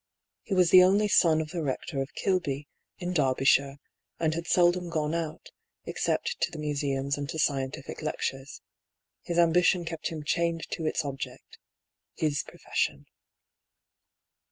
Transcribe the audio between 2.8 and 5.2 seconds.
in Derbyshire, and had seldom gone